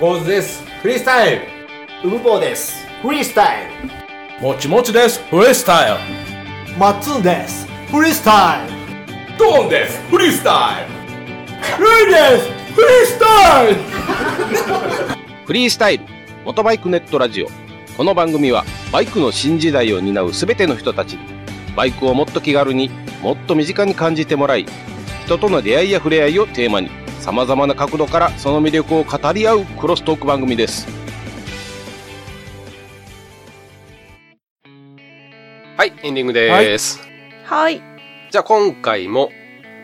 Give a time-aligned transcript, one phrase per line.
[0.00, 0.64] ゴーズです。
[0.80, 1.42] フリースタイル。
[2.04, 2.86] ウブボーです。
[3.02, 3.66] フリースタイ
[4.40, 5.22] もちもちです。
[5.24, 6.72] フリースタイル。
[6.72, 7.66] ルマッツンです。
[7.92, 9.36] フリースタイル。
[9.36, 10.00] ドーンです。
[10.08, 10.86] フリースタイ
[11.78, 11.84] ル。
[11.84, 12.48] ルイです。
[12.72, 13.74] フリースタイル。
[15.44, 16.04] フリースタイル。
[16.46, 17.48] 元バイクネットラジオ。
[17.98, 18.64] この番組は
[18.94, 21.20] バイクの新時代を担う全ての人たちに
[21.76, 22.88] バイクをもっと気軽に
[23.20, 24.64] もっと身近に感じてもらい
[25.26, 26.88] 人との出会いや触れ合いをテーマに
[27.20, 30.88] さまざまな角度からその魅力を語り合うクロストーク番組です。
[35.76, 37.00] はいエンディングです、
[37.44, 37.80] はい。
[38.30, 39.30] じゃあ今回も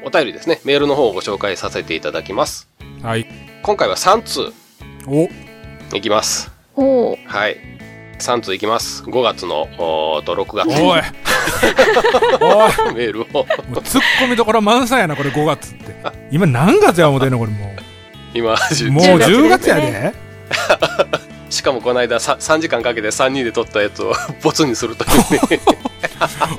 [0.05, 0.61] お便りですね。
[0.65, 2.69] メールの方をご紹介させていただきます。
[3.03, 3.27] はい。
[3.63, 4.53] 今回は3通。
[5.07, 5.29] お。
[5.97, 6.51] いきます。
[6.75, 7.27] おー。
[7.27, 7.57] はい。
[8.19, 9.03] 3通いきます。
[9.05, 10.69] 5月の、おーと、6月。
[10.81, 11.01] おい。
[12.41, 12.95] おい。
[12.95, 13.27] メールを。
[13.33, 15.95] もうツッコミどころ満載やなこれ5月って。
[16.31, 17.75] 今何月や思てんのこれも
[18.35, 20.13] 今、う10もう10 10月やで。
[21.51, 25.61] しかもこの間さ3時間かけて3人で撮ったやつを ボツにするというね。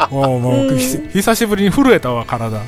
[0.09, 2.59] もうもうひ久しぶりに震えたわ体。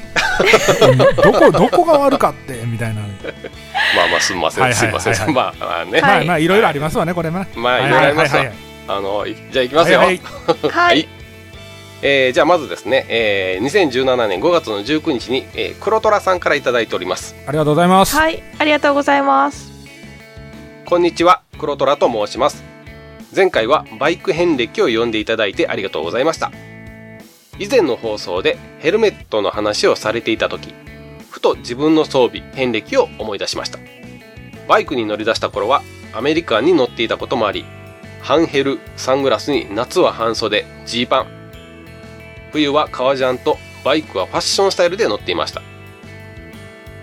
[1.23, 3.02] どこどこが悪かってみたいな。
[3.02, 4.63] まあまあ、すみません。
[4.63, 5.13] はいはいすいません。
[5.13, 5.22] はい。
[5.25, 6.02] はいまあ、まあね。
[6.02, 8.39] まあまあいろいろありますわねこれまあ、いろいろありますわ。
[8.39, 9.99] はいはいあの、いじゃあ行きますよ。
[9.99, 10.21] はいはい
[10.69, 11.07] はい。
[12.01, 17.35] えーじゃあまずですね、えー2017年5月の19日に、えー黒虎さんからいただいております。
[17.45, 18.41] ありがとうございますはい。
[18.57, 19.69] ありがとうございます。
[20.85, 22.63] こんにちは、黒虎と申します。
[23.35, 26.51] 前回はバイク遍歴を読んでいただいてありがとうございました。
[27.59, 30.73] 以前の放送でヘルメットの話をされていた時、
[31.29, 33.77] ふと自分の装備、遍歴を思い出しました。
[34.67, 37.65] バイクに乗り出した頃はアメリカンに乗っていたこともあり、
[38.22, 41.28] 半ヘル、サングラスに夏は半袖、ジーパン。
[42.52, 45.62] 冬は革ジャンとバイクはファッションスタイルで乗っていました。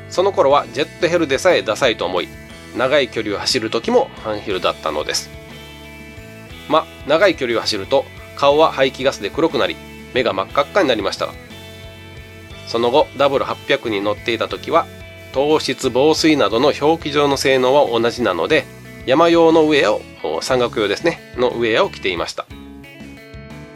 [0.08, 2.28] その頃はジェットヘルでさえダサいと思い、
[2.76, 5.30] 長い距離を走る時も半ヘルだったのです
[6.68, 8.04] ま長い距離を走ると
[8.36, 9.76] 顔は排気ガスで黒くなり
[10.14, 11.28] 目が真っ赤っかになりました
[12.66, 14.86] その後 W800 に乗っていた時は
[15.32, 18.64] 糖質防水などの表記上の性能は同じなので
[19.06, 19.92] 山用のウェア
[20.26, 22.44] を山岳用ですねのウェアを着ていました。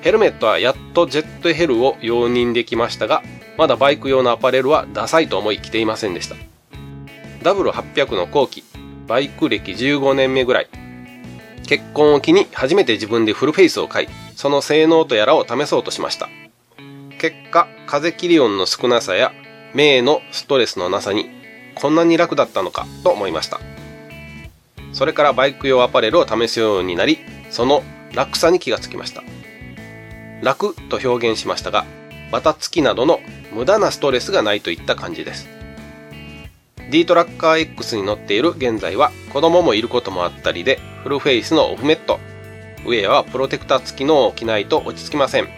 [0.02, 3.22] ヘルメットはやっとジェットヘルを容認できましたが
[3.56, 6.36] まだバイク用のアパレルはダサいと思い着ていませんでした。
[7.42, 8.64] W800 の後期
[9.06, 10.68] バイク歴15年目ぐらい。
[11.66, 16.28] 結婚を機に初めて自分でフルフェイスを買いその性能とやらを試そうとしました。
[17.20, 19.32] 結果風切り音の少なさや
[19.74, 21.30] 目へのストレスのなさに
[21.76, 23.60] こんなに楽だったのかと思いました。
[24.92, 27.18] それからバイク用アパレルを試すようになり
[27.50, 27.82] その
[28.14, 29.22] 楽さに気がつきました。
[30.42, 31.84] 楽と表現しましたが
[32.32, 33.20] バタつきなどの
[33.52, 35.48] 無駄なストレスがないといった感じです。
[36.90, 42.18] D トラッカー X に乗っている現在は子供もいることもあったりでフルフェイスのオフメット。
[42.84, 45.48] ウェアはプロテクター付きのを着ないと落ち着きません。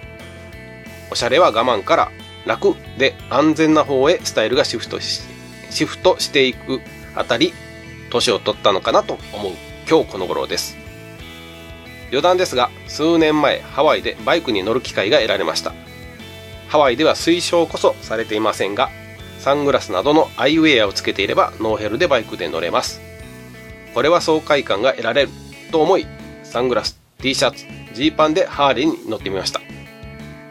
[1.10, 2.10] おしゃれは我慢から
[2.44, 5.22] 楽で安全な方へスタイルがシフトし
[5.70, 6.80] シフトしていく
[7.14, 7.52] あたり
[8.12, 9.52] 年を取ったのかなと思う
[9.88, 10.76] 今日この頃です。
[12.10, 15.72] 余談ですが数年前ハワイでバイクに乗る機会が得られました。
[16.68, 18.90] ハワイでは推奨こそされていませんが
[19.38, 23.00] サングラスなどのアイウェアをつけていればノーヘルでバイクで乗れます。
[23.94, 25.30] これは爽快感が得られる
[25.70, 26.06] と思い
[26.44, 29.60] サングラス T シャツジーパンでハーレーに乗ってみました。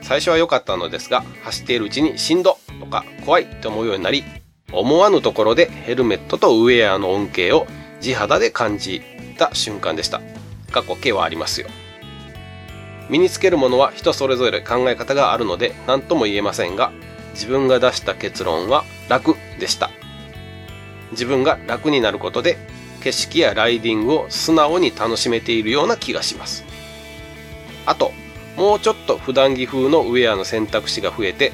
[0.01, 4.23] 最初は良かったのですが走っているうちにしんどとか怖いと思うようになり
[4.71, 7.67] 思わぬところでヘルメットとウェアの恩恵を
[7.99, 9.01] 地肌で感じ
[9.37, 10.21] た瞬間でした。
[10.71, 11.67] 過去形はありますよ。
[13.09, 16.91] 身につけるものは人それぞれ考え方があるので何とも言えませんが
[17.33, 19.91] 自分が出した結論は楽でした。
[21.11, 22.57] 自分が楽になることで
[23.03, 26.63] 景色やライディングを素直に楽しめているような気がします。
[27.85, 28.13] あと
[28.55, 31.51] もうちょっと普段着風のウェアの選択肢が増えて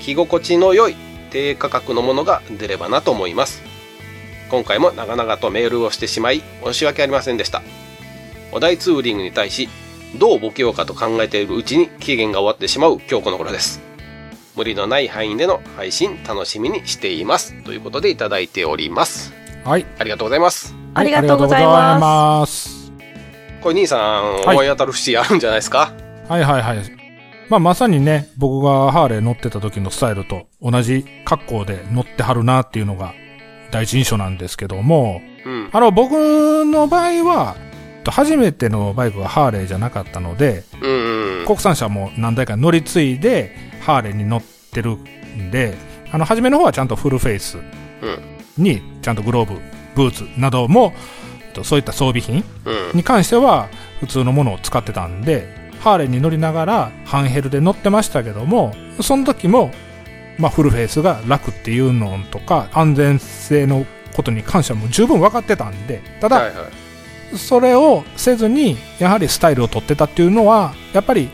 [0.00, 0.96] 着心地の良い
[1.30, 3.62] 低価格のものが出ればなと思います。
[4.50, 7.62] 今回も長々とメールをしてしまい申し訳ありませんでした。
[8.52, 9.68] お題ツーリングに対し
[10.18, 13.80] どうボケようかと考えているうちに期限が終わってしまう今日この頃です。
[14.56, 17.54] 無理のない範囲での配信楽しみにしています。
[17.62, 19.32] ということでいただいております。
[19.64, 19.86] はい。
[19.98, 20.74] ありがとうございます。
[20.94, 22.92] ありがとうございありがとうございまます。
[23.60, 24.56] これ兄さんはい。
[24.56, 25.92] 思い当たる節あるんじゃないですか、
[26.28, 26.97] はいはいはい。
[27.48, 33.14] まあまさにね、僕がハーレー乗ってた時のスタイルと同じ格好で乗ってはるなっていうのが
[33.70, 37.56] 第一印象なんですけども、うんあの僕の場合は、
[38.06, 40.90] 初めてのバイクがハーレーじゃなかったので、うん
[41.40, 45.74] うん国産車も何台か乗り継いでハーレーに乗ってるんで、
[46.12, 49.60] あの初めの方はちゃんとフルフェイスうんにちゃんとグローブ、
[49.94, 50.92] ブーツなども
[51.54, 52.98] と、そういった装備品うん。
[52.98, 53.68] に関しては
[54.00, 59.70] 普通のものを使ってたんで、ハーレーに乗りながらハンヘルで乗ってましたけども、その時も、
[60.38, 66.52] まあ、フルフェイスが楽っていうのとか、安全性のことに関してはもう十分分かってたんで、ただ、はいは
[67.32, 67.36] い。
[67.36, 71.28] それをせずに、やはりスタイルを取ってたっていうのは、やっぱり、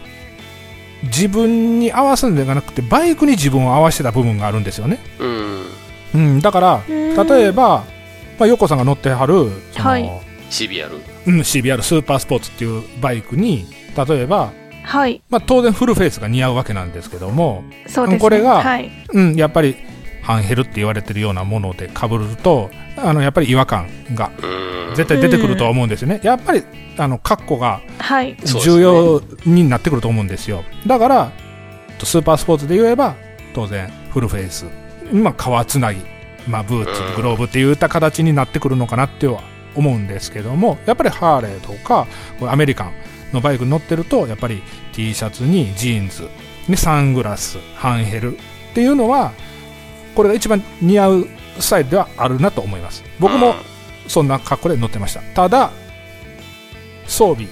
[1.05, 4.99] 自分に合わせるんではなくて、バイクに自分を合わせてた部分があるんですよね。
[5.19, 5.67] うん。
[6.15, 7.85] うん、だから、例えば、
[8.39, 10.11] まあ、ヨコさんが乗ってはる、その、はい
[10.51, 11.01] シビアル。
[11.27, 14.53] うん、CBR スーパースポーツっていうバイクに、例えば、
[14.83, 15.23] はい。
[15.31, 18.19] まあ、当然フルフェイスが似合うわけなんですけども、そうですね。
[18.19, 18.91] これがはい。
[19.13, 19.77] うん、やっぱり、
[20.23, 24.95] ハンヘルって言われてるようなもので被ると、あの、やっぱり違和感がうん。
[24.95, 26.21] 絶対出てくるとは思うんですよね。
[26.23, 26.63] やっぱり、
[26.97, 27.81] あの、カッコが
[28.45, 30.65] 重要になってくると思うんですよ。
[30.87, 31.33] だから、
[32.03, 33.17] スーパースポーツで言えば、
[33.55, 34.67] 当然、フルフェイス、
[35.13, 36.01] まあ、革つなぎ、
[36.47, 39.43] まあ、ブーツうん、グローブっていった形になってくるのかなっては
[39.75, 42.07] 思うんですけども、やっぱりハーレーとか、
[42.39, 42.93] これアメリカン
[43.35, 46.29] のバイクに乗ってると、やっぱり T シャツにジーンズ、
[46.69, 48.41] にサングラス、ハンヘルっ
[48.75, 49.33] ていうのは、
[50.15, 51.29] これが一番似合う
[51.59, 53.05] スタイルではあるなと思います。
[53.19, 53.55] 僕も
[54.09, 55.21] そんな格好で乗ってました。
[55.21, 55.71] ただ、
[57.07, 57.49] 装備。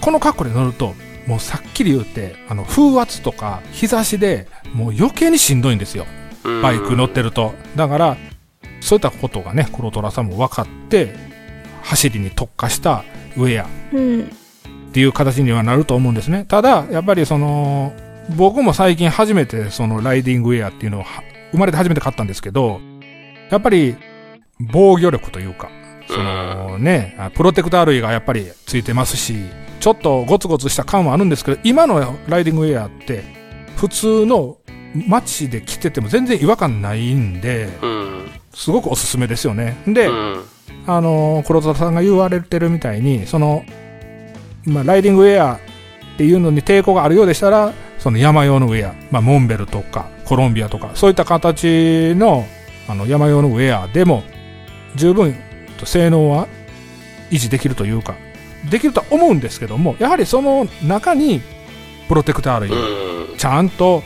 [0.00, 0.94] この格好で乗ると、
[1.26, 6.04] もうさっきり言って、あの、風圧とか日差しでもう余計にしんどいんですよ。
[6.04, 6.20] うん
[6.62, 7.52] バイク乗ってると。
[7.76, 8.16] だから、
[8.80, 11.14] そういったことがね、黒虎さんも分かって、
[11.82, 13.04] 走りに特化した
[13.36, 14.32] ウェアうん。
[14.90, 16.44] っていう形にはなると思うんですね。
[16.48, 17.92] ただ、やっぱりその、
[18.36, 21.22] 僕も最近初めてそのライディングウェアっていうのをは
[21.52, 22.80] 生まれて初めて買ったんですけど、
[23.50, 23.96] やっぱり
[24.72, 25.70] 防御力というか、
[26.08, 29.36] そのね、あプロテクター類がやっぱりついてますし、
[29.78, 33.24] ちょっとゴツゴツした感はあるんですけど、今のライディングウェアって
[33.76, 34.58] 普通の
[34.94, 38.30] 街で着てても全然違和感ないんで、うん。
[38.52, 39.76] すごくおすすめですよね。
[39.86, 40.44] で、うん。
[40.86, 43.64] あの、黒田さんが言われてるみたいに、その、
[44.66, 45.58] まあ、ライディングウェアっ
[46.16, 52.46] ていうのに抵抗があるようでしたら、その山用のウェア、まあ、モンベルとか、コロンビアとか、そういった形の、
[52.88, 54.22] あの、山用のウェアでも、
[54.96, 55.34] 十分
[55.78, 56.48] と性能は
[57.30, 58.14] 維持できるというか、
[58.70, 61.40] できるとは思うんですけども、やはりその中に、
[62.08, 63.36] プロテクター類、うん。
[63.36, 64.02] ちゃんと、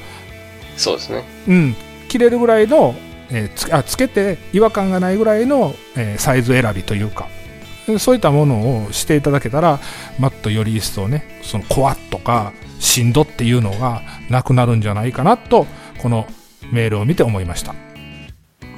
[0.77, 1.25] そうですね。
[1.49, 1.77] うん、
[2.09, 2.95] 着れるぐらいの、
[3.31, 7.29] えーつあつけて違和感がないぐらいの、えーサイズ選びというか、
[7.99, 9.81] そういったものをしていただけたら、
[10.19, 15.67] もっとより一層ね、そのコアとか、しんどっていうのがなくなるんじゃないかなと、
[15.99, 16.27] この
[16.71, 17.75] メールを見て思いました。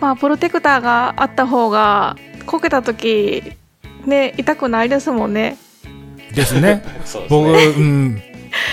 [0.00, 2.16] まあ、プロテクターがあった方が、
[2.46, 3.42] こけた時、
[4.04, 5.56] ね、痛くないですもんね。
[6.34, 6.82] ですね。
[7.04, 7.64] す僕、ね。
[7.66, 8.22] うん、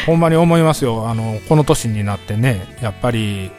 [0.05, 1.07] ほんまに思いますよ。
[1.09, 3.51] あの、この年になってね、やっぱり、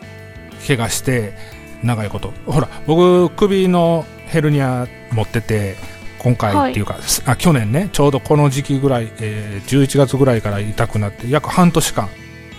[0.67, 1.35] 怪我して、
[1.83, 2.33] 長いこと。
[2.47, 5.77] ほら、僕、首のヘルニア持ってて、
[6.25, 12.09] 今回っていうか、あ去年ね、ちょうどこの時期ぐらい、えー11月ぐらいから痛くなって、約半年間、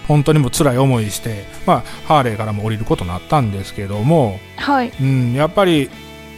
[0.07, 4.91] 本当にもう辛い思いして、まあ、ハーレーからも降りることになったんですけども、はい。
[5.01, 5.89] うん、やっぱり、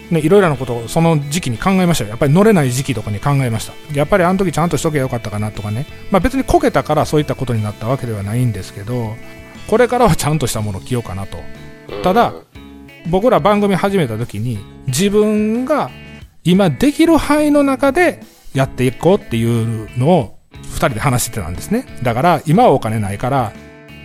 [0.10, 2.12] ね、いろいろなことをその時期に考えましたよ。
[2.12, 3.74] やっぱり乗れない時期とかに考えました。
[3.94, 5.86] やっぱりあの時ちゃんとしとけばよかったかなとかね。
[6.12, 9.16] まあ別にこけたからそういったことになったわけではないんですけど、
[9.68, 11.38] これからはちゃんとしたものを着ようかなと。
[12.04, 12.34] ただ
[13.10, 15.90] 僕ら番組始めた時に自分が
[16.48, 18.22] 今できる範囲の中で
[18.54, 21.86] やっていこうっていうのを二人で話してたんですね。
[22.04, 23.52] だから今はお金ないから、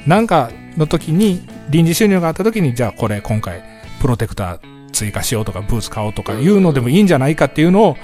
[0.08, 3.62] なんかの時に臨時収入があった時にじゃあこれ今回
[4.00, 7.96] プロテクター追加しようとかブーツ買おうとかいうのでもいいんじゃないかっていうのを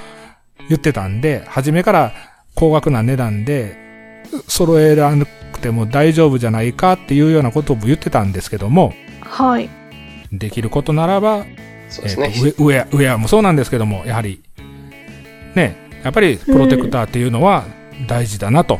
[0.68, 2.12] 言ってたんで、初めから
[2.54, 3.76] 高額な値段で
[4.46, 9.68] 揃えなくても大丈夫じゃないかっていうようなことを言ってたんですけども、はい。
[10.30, 11.57] できることならば、え
[11.88, 12.32] そうですね。
[12.34, 14.40] ーとウェウェア、ウェアもそうなんですけども、やはり、
[15.54, 17.64] ね、やっぱりプロテクターっていうのは
[18.06, 18.78] 大事だなと、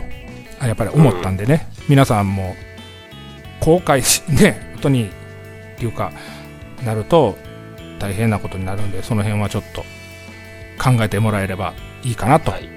[0.61, 2.55] あやっぱり思ったんでね、皆さんも
[3.61, 6.13] 後悔し、 ね、ことに、っていうか、
[6.85, 7.37] なると
[7.99, 9.83] 大変なことになるんで、その辺はちょっと
[10.83, 11.75] 考えてもらえれば
[12.05, 12.69] いいかなとはい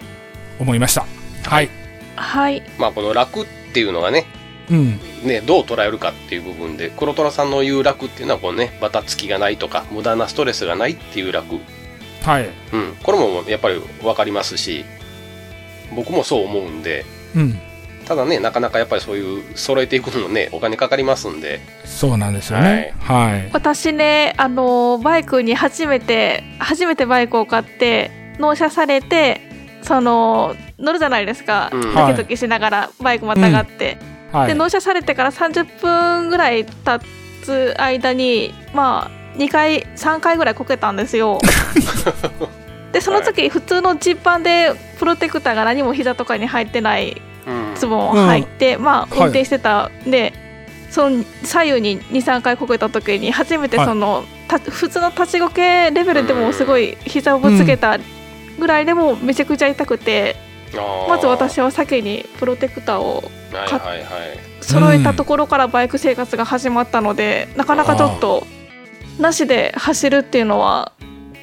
[0.59, 1.05] 思いました。
[1.45, 1.69] はい。
[2.15, 2.63] はい。
[2.77, 4.25] まあこの楽っていうのがね、
[4.71, 4.99] うん。
[5.23, 11.57] ね、どう捉えるかっていう部分で、黒虎さんの言う楽っていうのはこうね、バタつきがないとか、無駄なストレスがないっていう楽。
[12.23, 12.49] はい。
[12.73, 12.95] うん。
[13.03, 14.85] これもやっぱりわかりますし、
[15.95, 17.59] 僕もそう思うんで、うん。
[18.05, 22.93] ただね、なかなかやっぱりそういう揃えていくのもね、お金かかりますんで、そうなんですよね。
[22.99, 23.49] はい。
[23.53, 29.41] 私ね、あの、バイクに初めて、初めてバイクを買って、納車されて、
[29.81, 31.69] その、乗るじゃないですか。
[31.71, 33.75] うんドキドキしながらバイクまたがって。
[33.75, 33.97] で、
[34.31, 34.55] はい。
[34.55, 37.05] 納車されてから30分ぐらい経
[37.43, 41.39] つ間に、まあ、2回、3回ぐらいこけたんですよ。
[42.91, 47.75] でその時普通のジッパンでプロテクターが何も膝とかに入ってないうん。
[47.75, 49.19] ズボンを履いて、まあはい。
[49.19, 50.33] 運転してたんで、
[50.89, 53.85] その左右に23回こけた時に初めてはい。
[53.87, 57.97] その、た普通の立ちこけレベルでもすごい膝をぶつけた
[58.59, 60.35] ぐらいでもめちゃくちゃ痛くて、
[60.73, 61.09] あー。
[61.09, 63.23] まず私は先にプロテクターを
[63.59, 64.03] はいはいはい
[64.61, 68.45] 揃えたところからバイク生活が始まったので、なかなかちょっと
[69.19, 70.93] なしで走るっていうのは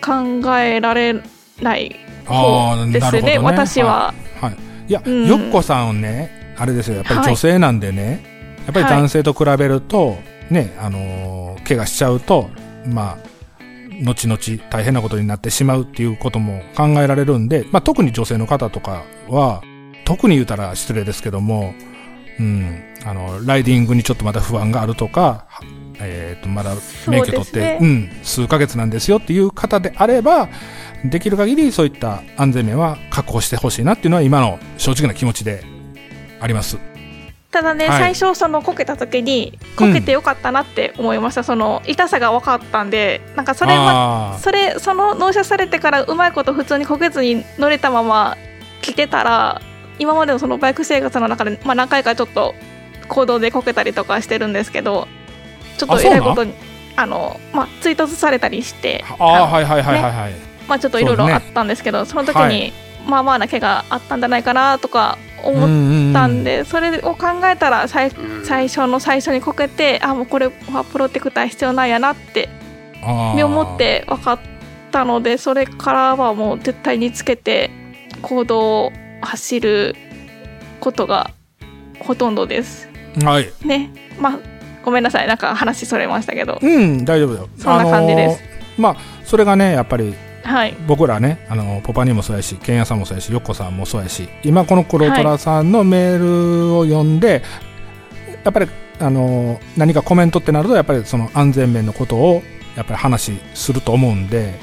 [0.01, 1.21] 考えられ
[1.61, 3.39] ない方ですねね。
[3.39, 4.15] 私は。
[4.41, 4.51] はい。
[4.51, 4.57] はい。
[4.89, 8.25] いや、うんよっこさんね、あれですよ、やっぱりはい女性なんでね、
[8.67, 10.17] やっぱり男性と比べると、
[10.51, 12.49] ね、あのー怪我しちゃうと、
[12.87, 13.19] まあ、
[14.03, 14.39] 後々
[14.71, 19.63] 大変なことになってしまうっていうことも考えられるんで、まあ特に女性の方とかは、
[20.05, 21.75] 特に言うたら失礼ですけども、
[22.39, 25.47] うん、あの、ライディングにちょっとまだ不安があるとか、
[26.01, 26.75] えっ、と、まだ
[27.09, 27.79] 免許取って、ね。
[27.81, 30.49] うん、数ヶ月なんですよっていう方であれば、
[31.05, 35.63] できる限りそういった安全面は確保してほしいなっていうのは今の正直な気持ちで
[36.41, 36.79] あります。
[37.51, 38.15] ただね、はい。
[38.15, 48.37] 最初そのこけた時にこけてよかったなって思いました、その痛さが分かったんでなんかそれはあそれその納車されてからうまいこと普通にこけずに乗れたまま
[48.83, 49.63] 来てたら
[49.99, 52.55] 今までのそのバイク生活の中で、まあ、何回かちょっと
[53.09, 55.09] 行動でこけたりとかしてるんですけど
[55.79, 56.53] ちょっとえらいことに
[56.97, 60.33] あの、まあ、追突されたりしてあはいはいはいはいはい。
[60.69, 62.73] まあ、ちょっといろいろあったんですけどその時はに、
[63.07, 68.45] まあまあな怪我あったんじゃないかなとか思っんたんで、それを考えたら最うん。
[68.45, 72.49] 最初の最初にこけてあもうこれはプロテクター必要なんやなって
[73.03, 73.35] あー。
[73.37, 74.39] 身をもって分かっ
[74.91, 77.71] たのでそれからはもう絶対につけて
[78.21, 79.97] 行動を走る
[80.81, 81.31] ことが
[82.01, 82.89] ほとんどです。
[83.23, 83.51] はい。
[83.67, 83.91] ね。
[84.21, 84.39] まあ
[84.85, 85.27] ごめんなさい。
[85.27, 86.59] なんか話それましたけど。
[86.63, 87.49] うん、大丈夫だよ。
[87.59, 88.43] そんな感じです。
[88.43, 90.15] あのーまあ、それがね、やっぱり
[90.49, 90.75] はい。
[90.87, 97.43] 僕らね、あの、ポパにもそうやし、ケンヤさんもそうやし、ヨッコさんもそうやし、今この黒虎さんのメールを読んで、
[98.45, 98.67] やっぱり、
[98.99, 102.43] あの、何かコメントってなると、やっぱりその安全面のことを、
[102.77, 104.55] やっぱり話すると思うんで、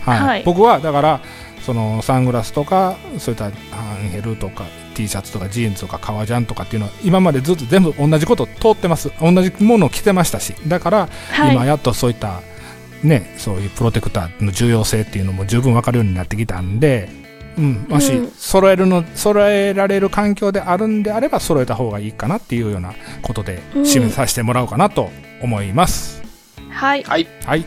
[0.00, 0.20] はい。
[0.20, 0.42] はい。
[0.44, 1.20] 僕は、だから、
[1.64, 3.50] そのサングラスとか、そういったハ
[3.94, 9.12] ンヘルとか、T シャツとかジーンズとか革ジャンとかっていうのは、今までずっと全部同じこと通ってます。
[9.20, 12.40] 同じものを着てましたし、だから、はい今やっとそういった
[13.04, 17.08] ねそういうプロテクターの重要性っていうのも十分わかるようになってきたんで、
[17.56, 18.30] うん、もしうん。
[18.30, 23.82] 揃えるの揃えられる環境であるんであれば揃えた方がいいかなっていうようなことでうん。
[23.82, 25.10] 締めさせてもらおうかなと
[25.42, 26.22] 思います、
[26.70, 27.02] はい。
[27.04, 27.64] はい、はい。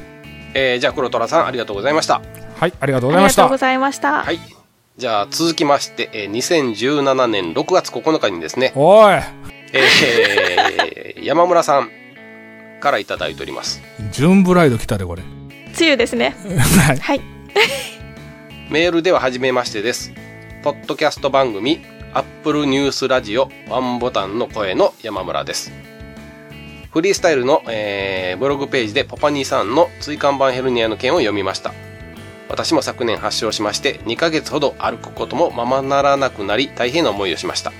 [0.53, 2.21] えーじゃあ黒虎さんありがとうございました
[2.59, 3.41] はいありがとうあございました。
[3.41, 4.39] りがとうございました、はい。
[4.97, 9.13] じゃあ続きまして、えー2017年6月9日にですね、おい。
[9.73, 11.89] えー 山村さん
[12.79, 13.81] からいただいております。
[14.11, 15.23] ジュンブライド来たでこれ。
[15.77, 16.35] 梅雨ですね。
[16.81, 16.97] はい。
[16.97, 17.21] は い
[18.69, 20.11] メールでは初めましてです。
[20.63, 21.81] ポッドキャスト番組、
[22.13, 25.71] Apple ニュースラジオワンボタンの声の山村です。
[26.91, 31.73] フリースタイルの、えーブログページでポパニーさんの椎間板ヘルニアの件を読みました。
[32.49, 37.73] 私も昨年発症しまして2ヶ月ほど歩くこともままならなくなり大変な思いをしました。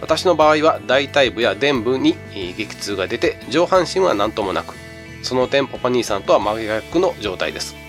[0.00, 4.74] 私の場合は大腿部や臀部に激痛が出て上半身は何ともなく、
[5.22, 7.82] その点ポパニーさんとは真逆の状態です。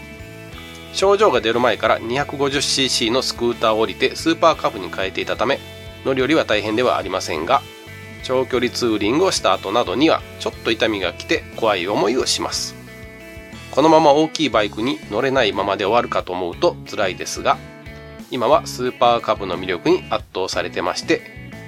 [0.93, 5.59] 症状が出る前から 250cc のスクーターを降りてスーパーカブに変えていたため
[6.05, 7.61] 乗り降りは大変ではありませんが
[8.23, 12.75] 長距離ツーリングをした後などにはちょっと痛みが来て怖い思いをします
[13.73, 17.57] このまま大きいバイクに乗れないままで終わるかと思うと辛いですが
[18.29, 21.21] 今はスーパーカブの魅力に圧倒されてまして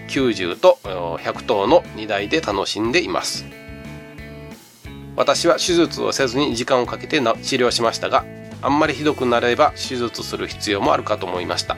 [0.09, 3.43] 90と100頭の2台で楽しんでいます。
[5.15, 7.23] 私は手術をせずに時間をかけて治
[7.55, 8.23] 療しましたが
[8.61, 11.75] あんまりひどくなれば手術する必要もあるかと思いました。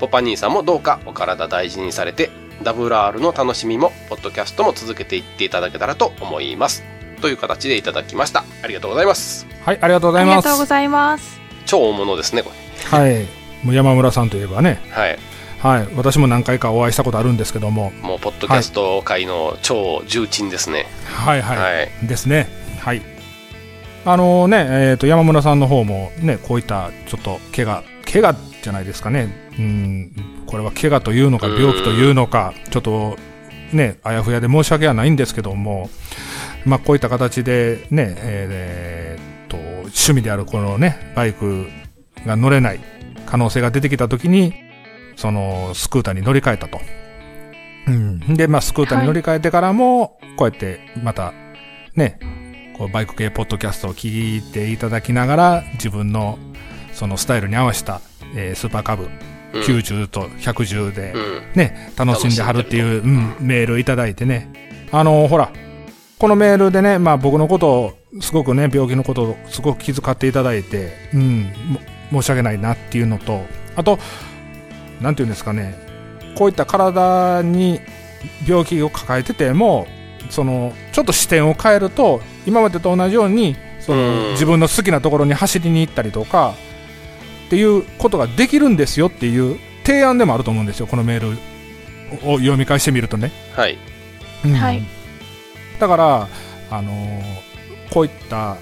[0.00, 2.30] ポパ兄さんもどうかお体大事にされて
[2.62, 6.97] WR の楽しみもポッドキャストも続けていっていただけたらと思います。
[7.18, 8.44] という形でいただきました。
[8.62, 9.46] ありがとうございます。
[9.64, 10.36] はいありがとうござあいます。
[10.36, 11.40] りがとうございます。
[11.66, 12.50] 超大物ですねこ
[12.90, 13.26] はい。
[13.64, 14.80] もう山村さんといえばね。
[14.84, 15.18] れはい。
[15.58, 15.88] はい。
[15.96, 17.90] 私も何回かお会いしたことあるんですけども。
[18.02, 20.86] もうポッドキャスト界の超重鎮ですね。
[21.04, 22.06] はいはい、はい。
[22.06, 22.48] ですね。
[22.80, 23.02] はい。
[24.04, 29.50] あのね、えっ、と、山村さんの方もね、こういったちょっと怪我、怪我じゃないですかね。
[29.58, 30.12] うん、
[30.46, 33.18] これは怪我というのか、病気というのか、ちょっと
[33.72, 35.90] ね、あやふやで申し訳はないんですけども、
[36.64, 41.66] まあ、こういった形でね、えーと、趣味であるこのね、バイク
[42.26, 42.80] が乗れない
[43.26, 44.54] 可能性が出てきたときに、
[45.16, 46.80] その、スクーターに乗り換えたと。
[47.86, 48.34] うん。
[48.34, 51.32] で、まあ、スクーターに乗り換えてからも、こうやって、また、
[51.96, 52.20] ね、
[52.76, 56.38] こうバイク系ポッドキャストを聞いていただきながら、自分の、
[56.92, 58.00] そのスタイルに合わせた、
[58.36, 59.10] えースーパーカブ、うん
[59.52, 61.52] 90と110で、うん。
[61.54, 64.52] ね、楽しんではるっていう、うん、メールいただいてね。
[64.92, 65.50] あのほら、
[66.18, 71.52] このメールでね、まあ僕のことを、すごくね、病気のことをすごく気遣っていただいて、うん、
[72.10, 73.44] も申し訳ないなっていうのと、
[73.76, 73.98] あと、
[75.00, 75.78] なんていうんですかね、
[76.34, 77.80] こういった体に
[78.46, 79.86] 病気を抱えてても、
[80.28, 86.54] その、ちょっと視点を変えると、今までと同じように、その、うん自分の好きなところに走りに行ったりとか、
[87.46, 91.38] っていうことができるんですよっていう提案でもあると思うんですよ、このメール
[92.28, 93.30] を読み返してみるとね。
[93.54, 93.78] はい。
[94.44, 94.97] うんはい
[95.78, 96.28] だから、
[96.70, 97.48] あのー
[97.90, 98.56] こういった、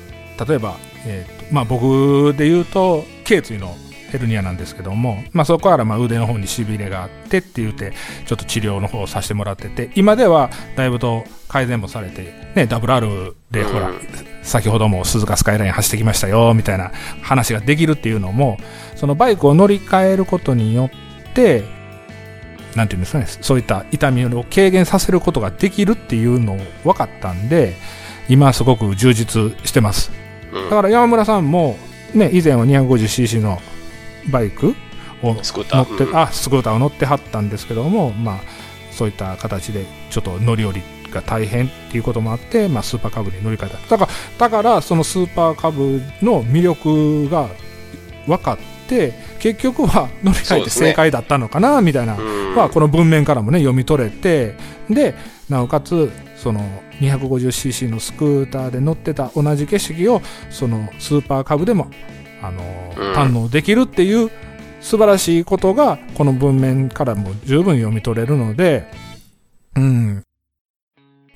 [0.47, 3.77] 例えば、えーとまあ、僕で言うと、頸椎の
[4.11, 7.93] ヘルニアなんですけども、まあ、そこからまあ腕の方にしびれがあってって言って、
[8.27, 12.23] ちょっと治療の方をさせてもらってて、今ではだいぶと改善もされて、
[12.55, 14.01] ね、WR で、ほらうん、
[14.43, 16.93] 先ほども鈴鹿スカイライン走ってきましたよ、みたいな
[17.23, 18.59] 話ができるっていうのも、
[18.95, 21.65] そのバイクを乗り換えることによって、
[22.77, 27.75] なんていうんですかね、そういった痛みを軽減させることができるっていうのを分かったんで、
[28.29, 30.11] 今すごく充実してます。
[30.11, 30.27] うん
[30.71, 31.77] だから山村さんも、
[32.15, 33.61] ね、以前は 250cc の
[34.31, 34.75] バイク
[35.23, 38.41] をスクーター乗って、うんあ、スクーターを乗ってはったんですけども、まあ、
[38.91, 43.97] そういった形でちょっと乗り降りが大変っていうこともあって、まあ、スーパーカブに乗り換えた。
[43.97, 47.49] だから、だからそのスーパーカブの魅力が
[48.27, 54.55] 分かって、結局は乗り換えて正解だったのかな、みたいなうんまあ、この文面からもね、読み取れて、
[54.89, 55.15] で、
[55.51, 56.61] なおかつ、その
[57.01, 61.91] 250cc のスクーターで乗ってた同じ景色を、そのスーパーカブでも、
[62.43, 62.63] あの
[63.15, 64.31] 堪能できるっていう
[64.81, 68.87] 素晴らしいことが、この文面からも十分読み取れるので、
[69.77, 70.23] うん、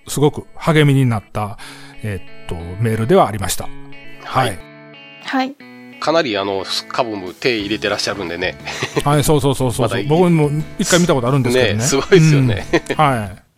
[0.09, 1.59] すごく励みになった、
[2.03, 3.65] えっと、メールではありました。
[4.25, 4.59] ははいい。
[5.25, 5.80] はい。
[6.01, 8.57] かなりあの、株も手入れてらっしゃるんでね。
[9.05, 11.75] はい、そうそうそうそう まだいい僕も一回見たことあるんですけどね。
[11.75, 12.67] ねすごいですよね。
[12.73, 13.51] うんはい。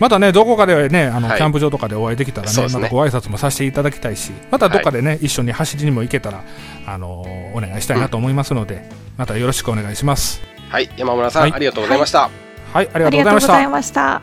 [0.00, 6.42] またね、どこかでね、あの、はいキャンプ場とかでお会いできたらね、ねまたご挨拶もさせていただきたいし、またどっかでね、一緒に走りにも行けたら、
[6.86, 8.84] あのーお願いしたいなと思いますので、
[9.16, 10.42] またよろしくお願いします。
[10.68, 10.90] はい。
[10.96, 12.30] 山村さん、はいありがとうございました。
[12.72, 13.68] はい、ありあがとうございましたりがとうござい。
[13.68, 14.22] ました。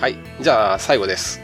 [0.00, 0.16] はい。
[0.40, 1.40] じゃあ、最後です。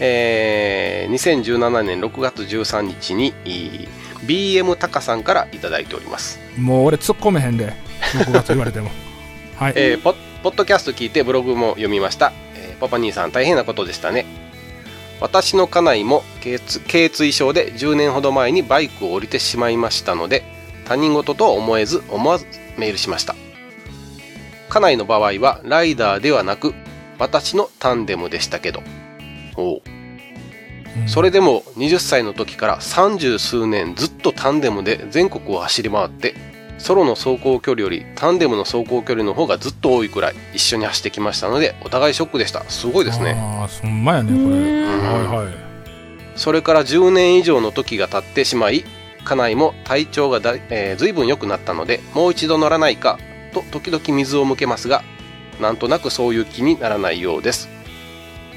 [0.00, 3.88] えー、2017年6月13日に、いい
[4.26, 6.38] BM タカさんからいただいております。
[6.58, 7.72] もう俺突っ込めへんで、
[8.12, 8.90] 6月言われても。
[9.56, 9.72] はい。
[9.76, 10.14] えーポッ
[10.46, 14.26] ポッドキャスト聞いてブログも読みました、えーパパ兄さん大変なことでしたね
[15.20, 20.44] 私の家内も頸椎症で10年ほど前にバイクを降りてしまいましたので
[20.84, 23.34] 他人事とは思えず思わずメールしました
[24.68, 26.74] 家内の場合はライダーではなく
[27.18, 28.82] 私のタンデムでしたけど
[29.56, 29.95] おううん
[31.06, 36.34] それでも20歳の時から30数年ずっとタンデムで全国を走り回って
[36.78, 42.64] ソロの走行距離よりタンデムの走行距離の方がずっと多いくらい一緒に走ってきましたのでお互いショックでした。
[42.68, 43.32] すごいですね。
[43.32, 44.56] ああ、そんまやね、これ。
[44.56, 45.32] うん。
[45.32, 45.66] はいはい。
[46.36, 48.84] それから10年以上の時が経ってしまい
[49.24, 53.18] 家内も体調がだ、えー、随分良くなったのでもう一度乗らないか
[53.52, 55.02] と時々水を向けますが
[55.60, 57.68] なんとなくそういう気にならないようです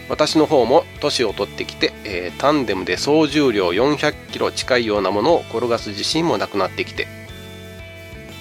[0.10, 7.08] 私の方も年を取ってきて、えータンデムで総重量400キロ近いようなものを転がす自信もなくなってきて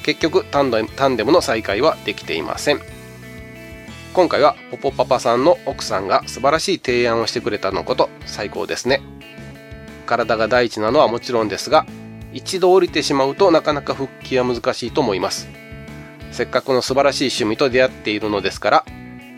[0.04, 2.80] 結局タンデムタンデムの再開はできていません。
[4.14, 9.02] 今回はポポパパさんの奥さんが素晴らしい提案をしてくれたのこと最高ですね。
[10.06, 11.86] 体が第一なのはもちろんですが
[12.32, 15.48] 一度降りてしまうとなかなか復帰は難しいと思います。
[16.32, 18.84] せっかくの素晴らしい趣味と出会っているのですから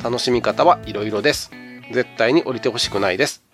[0.02, 1.50] 楽しみ方はいろいろです。
[1.90, 3.44] 絶対に降りてほしくないです。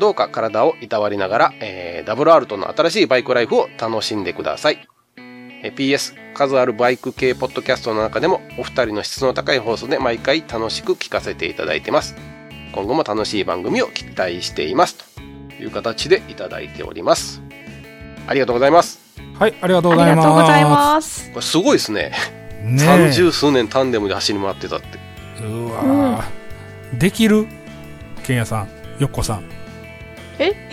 [0.00, 4.86] どうか体をいたわりながら、えー、ダブルアルトの新しいバイクライフを楽しんでください。
[5.16, 12.16] えー PS 数あるバイク系ポッドキャストの中でもお二人の質の高い放送で毎回楽しく聞かせていただいてます。
[12.74, 15.14] 今後も楽しい番組を期待しています。
[15.56, 17.40] という形でいただいております。
[18.26, 19.00] ありがとうございます。
[19.38, 20.26] はい、ありがとうございます。
[20.26, 21.30] がとうございます。
[21.30, 22.12] これすごいですね。
[22.62, 22.78] ねえ。
[22.78, 24.86] 三十数年タンデムで走り回ってたって。
[25.42, 26.43] うわー
[26.98, 27.46] できる？
[28.24, 29.44] けんやさん、よっこさん。
[30.38, 30.52] え？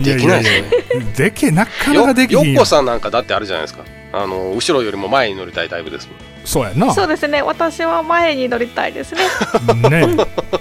[0.00, 0.70] できないですややや
[1.16, 2.64] でけ、なかなよかできひんよよっこ。
[2.64, 6.92] さんなんかだってあるじゃないですかあの後ろよりも前に乗りたいタイプですもんそうやな。
[6.92, 7.42] そうですね。
[7.42, 9.20] 私は前に乗りたいですね。
[9.88, 10.06] ね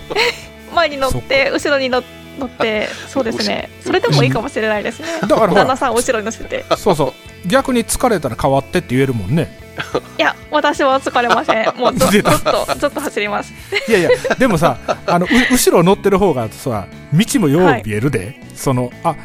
[0.75, 2.03] 前に乗って後ろに乗
[2.38, 3.69] 乗って、そうですね。
[3.82, 5.08] それでもいいかもしれないですね。
[5.21, 6.65] だから、旦那さん後ろに乗せて。
[6.77, 7.13] そうそ
[7.45, 7.47] う。
[7.47, 9.68] 逆に疲れたら変わってって言えるもんね。
[10.17, 11.73] いや、私は疲れません。
[11.77, 13.53] もうずず出ったとずっと走ります。
[13.87, 18.39] いやいや、でもさ、 あの、う後ろ乗ってる方がさ、道もよう見えるで。
[18.55, 19.15] その、あ、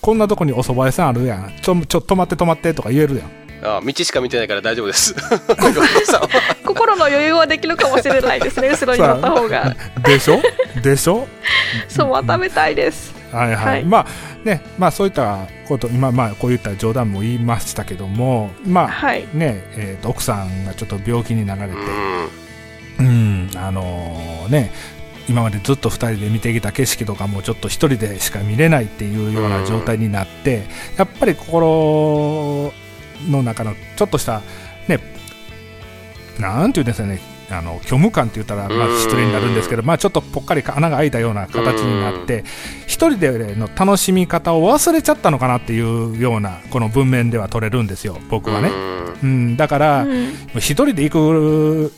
[0.00, 1.52] こんなとこにお蕎麦屋さんあるやん。
[1.62, 3.26] ちょ、ちょ、止まって止まってとか言えるやん。
[3.64, 5.14] あ道しか見てないから大丈夫です。
[6.66, 10.40] 心の余裕はできるかもしれないですね後ろに乗った方がでしょ？
[10.82, 11.28] でしょ？
[11.88, 13.56] そうは食べたいですはいはい。
[13.56, 13.84] はい。
[13.84, 14.06] まあ
[14.44, 19.26] ね、まあそういったこと、今まあこういった冗談も言いましたけども、まあはい。
[19.34, 21.78] ね、えーと奥さんがちょっと病気になられて、
[23.00, 23.06] うん。
[23.06, 24.70] うん、あのーね、
[25.28, 30.64] 今までずっと2人で見てきた景色とかもちょっと1人でしか見れないっていうような状態になって、
[30.96, 32.72] やっぱり心
[33.28, 34.42] の中のちょっとした、
[34.88, 34.98] ね、
[36.38, 37.20] なんていうんですかね、
[37.52, 42.44] あの虚無感って言ったらまあ失礼になるんですけど、まあ、ちょっとぽっかり穴が開いたような形になって、
[42.86, 48.70] 一人での楽しみ方を忘れちゃったのかなっていうような、この文面では取れるんですよ、僕はね。
[49.22, 50.32] うん、だから、うん。
[50.56, 51.92] 一人で行く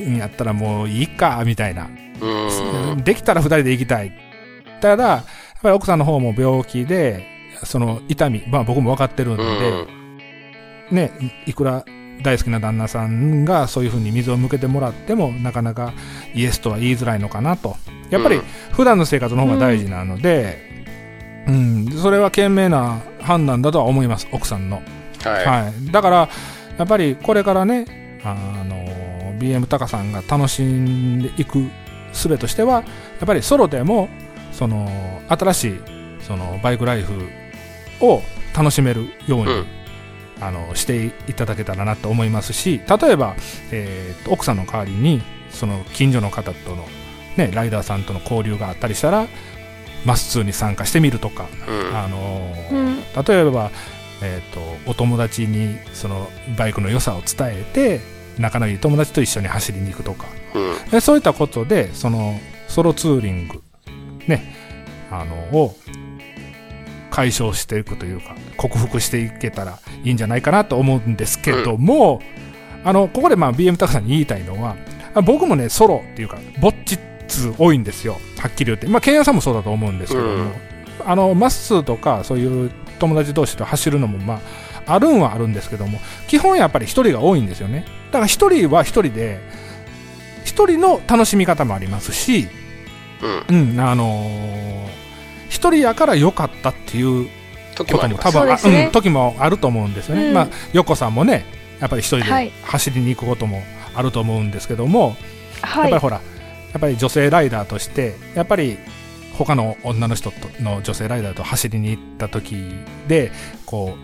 [0.00, 1.88] んやったらもういいかみたいな、
[2.20, 3.04] うん。
[3.04, 4.12] できたら二人で行きたい。
[4.80, 5.24] ただやっ
[5.62, 7.24] ぱり奥さんの方も病気で
[7.64, 9.86] その痛みまあ僕も分かってるんで、
[10.90, 11.12] ね
[11.46, 11.84] いくら
[12.22, 15.92] 大好きな旦那さんがそういうふうに水を向けてもらってもなかなか
[16.34, 17.76] イエスとは言いづらいのかなと。
[18.10, 18.42] やっぱりうん。
[18.72, 20.58] 普段の生活の方が大事なので、
[21.46, 21.90] うん。
[21.92, 24.82] それは賢明な判断だとは思います奥さんの。
[25.24, 25.44] はい。
[25.44, 26.28] はい、だから
[26.78, 28.76] やっぱりこれからねあの
[29.38, 31.68] BM タカさんが楽しんでいく
[32.12, 34.08] 術としてはやっぱりソロでも
[34.52, 34.88] その
[35.28, 35.80] 新しい
[36.20, 37.12] そのバイクライフ
[38.00, 38.22] を
[38.56, 39.81] 楽しめるように、うん
[40.42, 43.36] あのしていただけたらなと思いますし例えば、
[43.70, 46.86] えーと奥さんの代わりにその近所の方との、
[47.36, 49.28] ね、ライダーさんとの交流があったりしたら
[50.04, 51.96] マス2に参加してみるとか、うん。
[51.96, 52.96] あのうん。
[53.24, 53.70] 例えば、
[54.22, 58.00] えー、とお友達にそのバイクの良さを伝えて
[58.38, 60.26] 仲のいい友達と一緒に走りに行くとか。
[60.54, 60.90] うん。
[60.90, 63.62] でそういったことでそのソロツーリング、
[64.26, 64.54] ね、
[65.10, 65.76] あのを
[67.12, 72.22] 解消していくというか克服していけたらいいんじゃないかなと思うんですけども、
[72.84, 74.76] あのここでまあ BM タカさんに言いたいのは
[75.14, 76.98] あ僕もねソロっていうかぼっちっ
[77.28, 78.16] つ多いんですよ。
[78.38, 78.86] はっきり言って。
[78.88, 80.52] まあケンヤさんもそうだと思うんですけども、うん。
[81.04, 84.40] あのマッスーとかそういう友達同士と走るのもま
[84.86, 85.98] ああるんはあるんですけども
[86.28, 87.84] 基本やっぱり一人が多いんですよね。
[88.06, 89.38] だから一人は一人で
[90.44, 92.48] 一人の楽しみ方もありますし
[93.48, 93.70] うん。
[93.70, 95.01] うんあのー
[95.52, 97.28] 一人やから良かったっていう
[97.76, 98.86] ことも多分ね。
[98.86, 100.34] うん、時もあると思うんですよね、うん。
[100.34, 101.44] まあ横さんもね
[101.78, 102.46] やっぱり一人はい。
[102.46, 103.62] で走りに行くことも
[103.94, 105.14] あると思うんですけども、
[105.60, 105.82] はい。
[105.82, 108.78] やっぱりほらやっぱり女性ライダーとしてやっぱり
[109.34, 112.56] 他の女の人との女性ライダーと走りに行った時
[113.08, 113.30] で
[113.66, 113.94] こ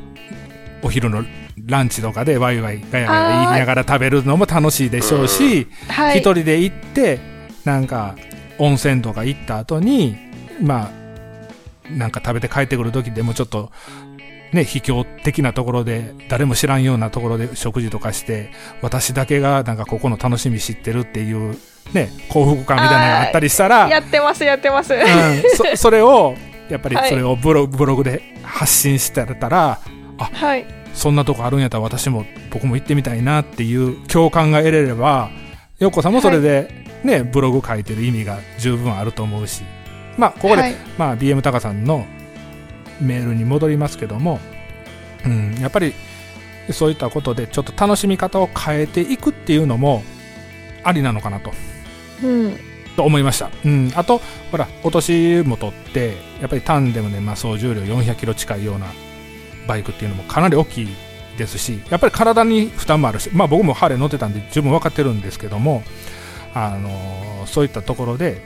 [0.83, 1.25] うお昼の
[1.65, 6.19] ランチとかでワイワイガヤガヤ言いながら食べるのも楽しいでしょうし、はい。
[6.19, 7.19] 一人で行って
[7.65, 8.17] なんか
[8.59, 10.17] 温泉とか行った後に
[10.61, 11.08] まあ
[11.91, 13.71] なんか食べて帰ってくる時でもちょっと
[14.53, 18.51] ね秘境的なところで誰も知らんようなところで食事とかして
[18.83, 21.57] 私だけがなんかここの楽しみ知ってるっていう
[21.93, 24.95] ね幸福感みたいなのがあったりしたらやってますやってます。
[24.95, 25.03] うん、
[25.57, 26.35] そ それを
[26.69, 27.09] やっぱりはい。
[27.09, 29.81] それをブロ,、ブログで発信してたら
[30.19, 30.67] はい。
[30.95, 35.31] そんなとこあるんやったら私も僕も行ってみたいなっていう共感が得れれば
[35.79, 39.63] よっこさんもそれでね、ブログ書いてる意味が十分あると思うし
[40.19, 40.77] まあここで、はい。
[40.99, 42.05] まあ、BM タカさんの
[43.01, 44.41] メールに戻りますけども、
[45.25, 45.95] うん、やっぱり
[46.73, 50.03] そういったことでちょっと楽しみ方を変えていくっていうのも
[50.83, 51.53] ありなのかなと。
[52.23, 52.57] うん。
[52.97, 58.89] と思いました、うん、あとほらお年もとってやっぱりタンデムで、まあ、総重量400キロ近いような
[59.69, 60.89] バイクっていうのもかなり大きい
[61.37, 65.85] ですしやっぱり体に負担もあるし、まあ、僕もハーレー乗ってたんで十分分かってるんですけども、
[66.55, 68.43] あのーそういったところでと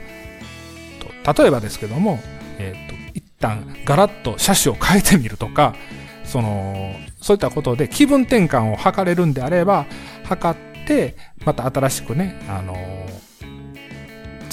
[1.25, 2.19] 例えばですけども、
[2.59, 5.75] えー、と一旦ガラッと車種を変えてみるとか
[6.23, 9.85] そのそういったことで気分転換を図れるんであれば
[10.23, 13.03] 測ってまた新しくね、あのー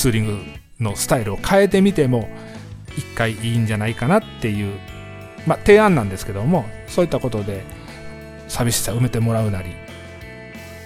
[0.00, 0.38] ツーリング
[0.80, 2.26] のスタイルを変えてみても
[2.96, 4.78] 一回いいんじゃないかなっていう、
[5.46, 7.64] まあ、提案なんですけどもそういったことで
[8.48, 9.68] 寂しさ埋めてもらうなり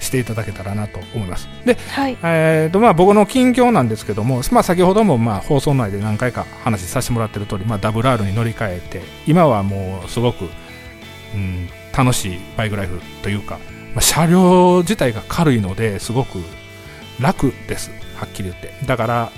[0.05, 1.49] していただけたらなと思います。
[1.65, 2.17] で、はい。
[2.23, 10.49] えーとまあ、僕の近況なんですけども、まあ、先ほどもまあ放送内で何回か話させてもらってる通り、まあ、WR に乗り換えて今はもうすごく、
[11.35, 13.59] うん、楽しいバイクライフというか、
[13.95, 16.39] まあ、車両自体が軽いのですごく
[17.21, 17.91] 楽です。
[18.17, 18.73] はっきり言って。
[18.87, 19.33] だから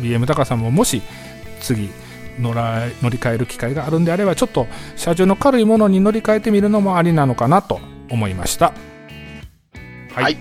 [0.00, 1.02] BM 高さんももし
[1.60, 1.90] 次
[2.38, 8.72] 乗ら乗り換える機会があるんであればちょっと車重の軽いものに乗り換えてみるのもありなのかなと思いました
[10.14, 10.36] はい。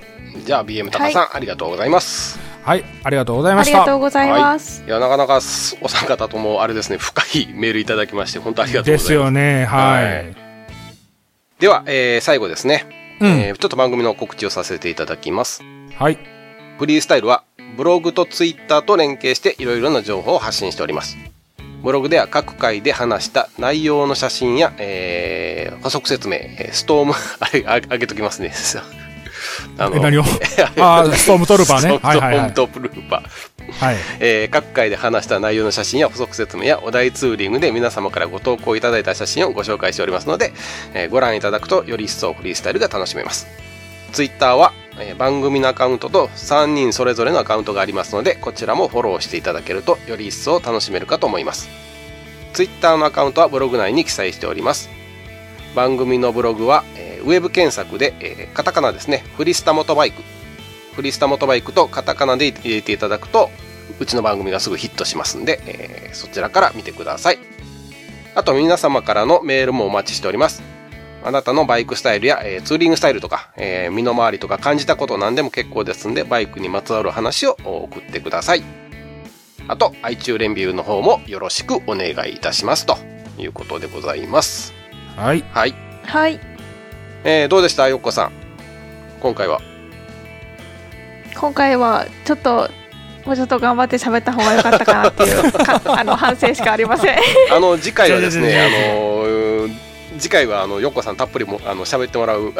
[0.45, 2.39] じゃあ BM タカさん、ありがとうございます。
[2.63, 4.83] はいありがとうございまありしたがとうございます。
[4.85, 9.03] いや、なかなかすお三方ともあれですね、深いメールいただきまして、本当ありがとうございます。
[9.03, 10.35] ですよねはい、はい
[11.59, 15.63] では、えー最後ですね、うん、えーちょっと番組の告知をさせていただきます。
[15.95, 16.17] はい
[16.77, 17.43] フリースタイルは
[17.77, 21.17] ブログとツイッターと連携していろいろな情報を発信しております。
[21.81, 28.51] ブログでは各回で話した内容の写真や、えー補足説明、えーストーム、 あれ、ああげときますね。
[29.77, 30.21] あえ何を？
[30.79, 33.29] あーストームトルーパーねストはいはいはいームトルーパー。
[33.85, 40.53] はいえー各回で話した内容の写真や補足説明やお題ツーリングで皆様からご投稿いただいた写真をご紹介しておりますので、
[40.93, 43.47] えーご覧いただくとより一層フリースタイルが楽しめます。
[44.13, 51.69] ツイッターは、えー番組のアカウントと3人それぞれのアカウントがありますのでこちらもフォローしていただけるとより一層楽しめるかと思います。
[52.53, 54.89] ツイッターのアカウントはブログ内に記載しております。
[55.75, 60.21] 番組のブログは、えーウェブ検索で、えーカタカナですね、フリスタモトバイク。
[60.95, 63.49] フリスタモトバイクとカタカナで入れていただくと、
[63.99, 67.39] うちの番組がすぐヒットしますんで、えーそちらから見てください。
[68.35, 70.63] あと皆様からのメールもお待ちしております。
[71.23, 78.63] あなたのバイクスタイルや、えーツーリングスタイルとか、えー身の回りとか感じたこと何でも結構ですんで、バイクにまつわる話を送ってください。
[79.67, 82.97] あと、iTunes レビューの方もよろしくお願いいたしますと
[83.37, 84.73] いうことでございます。
[85.17, 85.75] はいはい。
[86.05, 86.39] はい。
[87.29, 88.31] えーどうでしたよっこさん？
[89.19, 89.59] 今回は。
[91.35, 92.69] 今回はちょっと
[93.25, 97.17] もうちょっと頑張って喋った方が良かったかなっていう かあの反省しかありません。
[97.51, 99.77] あの、次回はですね、 あのー
[100.17, 102.53] 次回はあのよっこさんたっぷりもあの喋ってもらう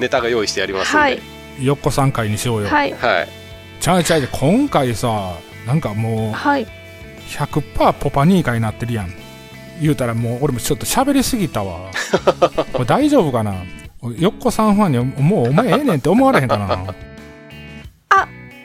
[0.00, 1.22] ネタが用意してありますんで、はい。
[1.62, 2.92] よっこさん会にしようよ、はい。
[2.92, 3.28] はい、
[3.80, 4.28] ちゃうちゃう。
[4.32, 6.66] 今回さなんかもうはい。
[7.30, 9.14] 100%ポパニー会になってるやん。
[9.80, 11.90] 言うたらもう俺もちょっと喋りすぎたわ。
[12.72, 13.54] これ大丈夫かな
[14.12, 16.94] よっこさんファンにもうお前ええねんって思われへんかな？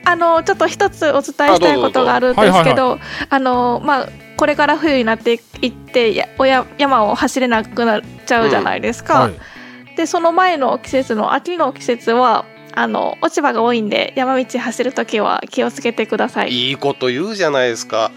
[0.04, 2.98] あのちょっと一つお伝えしたいことがあるんですけど
[3.30, 9.34] あのまあこれから冬になっていってやおや山を走れなくなっちゃうじゃないですか、はい。
[9.96, 12.44] でその前の季節の秋の季節は
[12.74, 16.50] あの落ち葉が多いんで山道走るときは気をつけてください。
[16.50, 18.10] いいいこと言うじゃないですか。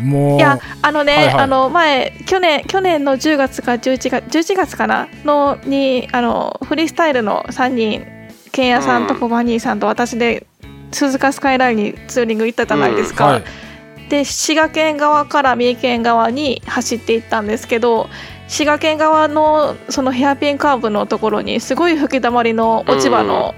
[0.00, 5.08] もうやあのね、はいはいあの前去年去年の10月か11月11月かな？
[5.24, 8.06] のにあのフリースタイルの3人
[8.52, 10.46] ケンヤさんとうんコバニーさんと私で
[10.92, 13.26] 鈴鹿スカイラインにツーリング行ったじゃないですか。
[13.26, 13.42] はい
[14.08, 18.08] で滋賀県側から三重県側に走っていったんですけど
[18.48, 23.54] 滋賀県側のそのヘアピンカーブのところにすごい吹き溜まりの落ち葉の、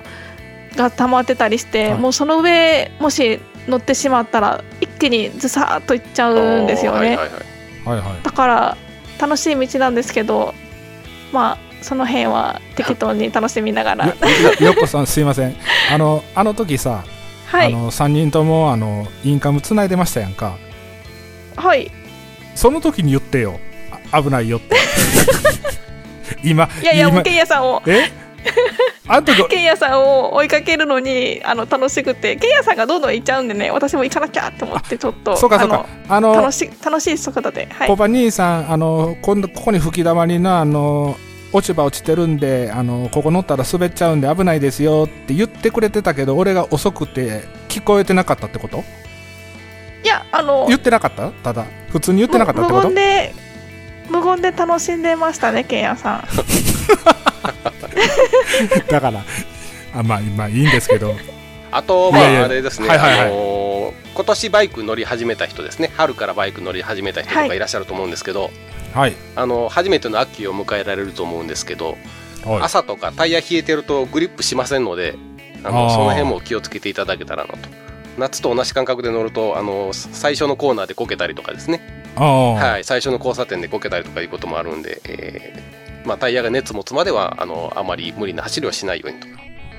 [0.77, 1.99] が溜まってたりして、はい。
[1.99, 7.31] もうその上もし乗ってしまったら一気にずさーっといっちゃうんですよね、はいはいはい。
[7.85, 8.23] はいはい。
[8.23, 8.77] だから
[9.21, 10.55] 楽しい道なんですけど
[11.33, 14.07] まあその辺は適当に楽しみながら。
[14.07, 14.13] よ
[14.73, 15.57] っこさんすいません。
[15.93, 17.05] あのあの時さ、
[17.47, 17.73] はい。
[17.73, 20.57] あの3人ともあのインカムつないでましたやんか。
[21.57, 21.91] はい。
[22.55, 23.59] その時に言ってよ。
[23.59, 23.70] あ
[24.13, 24.77] 危ないよって。
[26.43, 27.83] 今いやいやも今うケンヤさんを。
[27.87, 28.11] え？
[29.07, 35.85] あの時ケンヤさんを追いかけるのにあの楽しくてケンヤさんがどんどん行っちゃうんでね私も行かなきゃって思ってちょっとそうかそうか。
[36.09, 37.89] ああのの楽し楽しい速度ではい。
[37.89, 41.17] コバ兄さんあの今度ここに吹き溜まりのあの
[41.53, 48.85] 落ち葉落ちてるんであのここ乗ったら滑っちゃうんで危ないですよって言ってくれてたけど俺が遅くて聞こえてなかったってこと？
[50.05, 51.31] いやあの言ってなかった？
[51.31, 52.89] ただ普通に言ってなかったって無こと？
[52.89, 53.35] 言で
[54.11, 56.25] 無言で楽しんでましたねケンヤさん。
[58.89, 59.25] だから
[59.95, 61.15] あまあまあいいんですけど。
[61.73, 63.21] あと、まあ、あれですね、はいはいはい。
[63.21, 63.71] あのー
[64.13, 67.59] 今年バイク乗り始めた人ですね、春からバイク乗り始めた人とかい。
[67.59, 68.51] らっしゃると思うんですけど、
[68.93, 69.15] はい。
[69.35, 71.97] あの初めての秋を迎えられると思うんですけど、
[72.45, 72.63] はい。
[72.63, 75.15] 朝とかタイヤ冷えてるとグリップしませんので、
[75.65, 77.69] あのその辺も気をつけていただけたらなと。
[78.19, 89.27] 夏と同じ感覚で乗ると、あの最初のコーナーでこけたりとかですね、はい、最初の交差点でこけたりとかいうこともあるんで、えーまあ、タイヤが熱持つまではあのあまり無理な走りをしないようにと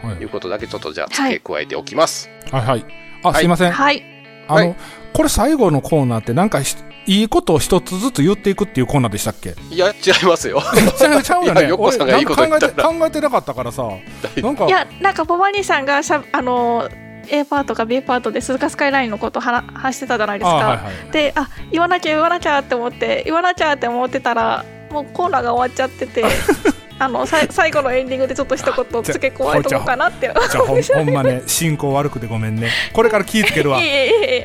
[0.07, 0.17] はい。
[0.17, 2.29] いうことだけちょっとじゃあ付け加えておきます。
[2.51, 2.85] はいはい。
[3.23, 3.37] あ、はい。
[3.41, 3.71] すいません。
[3.71, 4.03] はい。
[4.47, 4.75] あの、はい。
[5.13, 9.55] これ最後のコーナーってなんかしいいことを一つずつ言っていくっていうコーナーでしたっけ？
[9.69, 9.91] いや、違
[10.23, 10.61] いますよ。
[10.97, 12.71] ちゃうちゃうよねいやよっこさんがいいこと言ったら。
[12.71, 13.89] 俺なんか考えて考えてなかったからさ。
[14.41, 14.65] なんか。
[14.65, 16.89] いやなんかボバニーさんがしゃあの
[17.29, 26.23] A パートか B パートで鈴鹿スカイラインのこと話話してたじゃないですか、あはいはいであ言わなきゃ言わなきゃって思って言わなきゃって思ってたらもうコーナーが終わっちゃってて
[26.99, 30.31] あのさい最後のエンディングでちょっと一言付け加えとこうかなって。
[30.51, 32.69] じゃあほんほんまね 進行悪くてごめんね。
[32.93, 33.79] これから気ぃつけるわ。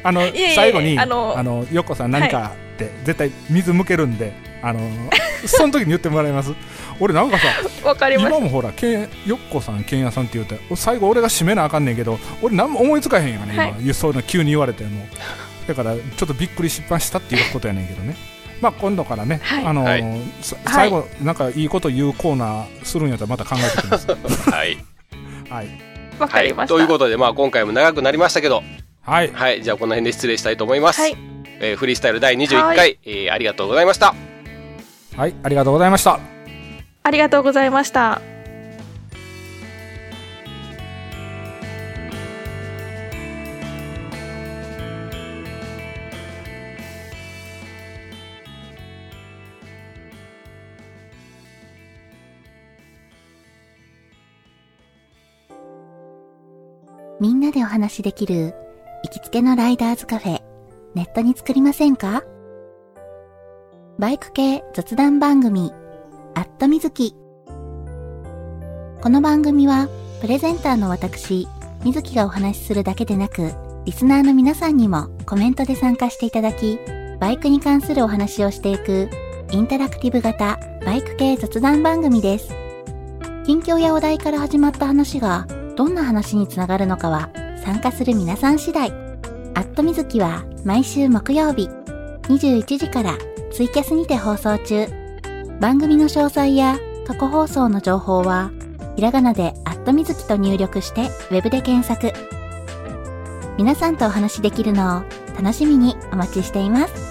[0.02, 0.22] あの
[0.54, 4.80] 最後にああののよっこさん何かって絶対水向けるんであの
[5.46, 6.52] その時に言ってもらいます。
[6.98, 7.48] 俺なんかさ
[7.84, 13.74] わかりまし今もほらけんよっこさんけんやさんって言うて最後俺が締めなあかんねんけど俺何も思いつかへんやね、はい。
[13.80, 15.06] 今そういうの急に言われても。
[15.66, 18.16] だからちょっとびっくり失敗したっていうことやねんけどね。
[18.60, 19.64] まあ今度からね、はい。
[19.64, 20.02] あのはい。
[20.40, 24.06] さ最後なんかいいこと言うコーナーするんやったらまた考えてきます。
[24.50, 24.78] はい。
[25.50, 25.68] はい。
[26.18, 28.62] たわかはいりました、ということで、まあ今回も長くなりましたけど、
[29.02, 29.30] はい。
[29.32, 29.62] はい。
[29.62, 31.00] じゃあこの辺で失礼したいと思います。
[31.00, 31.16] はい。
[31.60, 32.98] えーフリースタイル第21回、はい。
[33.04, 34.14] えーありがとうございました。
[35.16, 36.20] はいありがとうございました。
[37.02, 38.20] ありがとうございました。
[57.18, 58.54] みんなでお話しできる
[59.02, 60.42] 行きつけのライダーズカフェ、
[60.94, 62.22] ネットに作りませんか？
[63.98, 65.72] バイク系雑談番組、
[66.34, 67.16] アットみずき。
[69.00, 69.88] この番組は、
[70.20, 71.48] プレゼンターの私、
[71.82, 73.54] みずきがお話しするだけでなく、
[73.86, 76.78] リスナーの皆さんにもコメントで参加していただき、
[77.18, 79.08] バイクに関するお話をしていく、
[79.50, 82.50] インタラクティブ型バイク系雑談番組です。
[83.46, 87.30] 近況やお題から始まった話が、どんな話につながるのかは
[87.64, 88.90] 参加する皆さん次第。
[89.54, 91.70] アットみずきは毎週木曜日
[92.24, 93.16] 21時から
[93.56, 94.86] ツイキャスにて放送中。
[95.60, 98.50] 番組の詳細や過去放送の情報は
[98.96, 102.12] ひらがなでアットみずきと入力してウェブで検索。
[103.56, 105.02] 皆さんとお話しできるのを
[105.42, 107.05] 楽しみにお待ちしています。